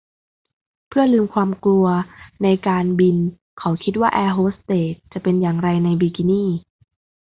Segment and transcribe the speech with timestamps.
[0.87, 1.87] เพื่อลืมความกลัว
[2.43, 3.17] ในการบิน
[3.59, 6.49] เขาคิดว่าแอร์โฮสเตสจะเป็นอย่างไรในบิกินี่